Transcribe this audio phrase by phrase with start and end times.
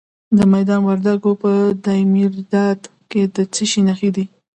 [0.37, 1.51] د میدان وردګو په
[1.85, 4.25] دایمیرداد کې د څه شي نښې دي؟